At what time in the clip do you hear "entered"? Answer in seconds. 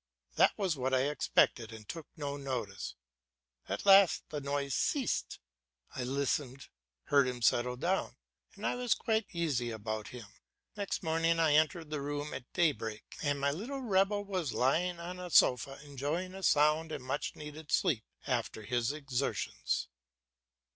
11.53-11.91